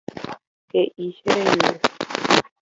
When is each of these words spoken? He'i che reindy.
He'i 0.77 1.07
che 1.19 1.29
reindy. 1.37 1.79